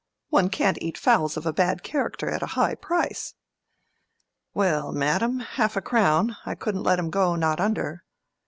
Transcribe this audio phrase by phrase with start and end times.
[0.29, 3.35] One can't eat fowls of a bad character at a high price."
[4.51, 8.03] "Well, madam, half a crown: I couldn't let 'em go, not under."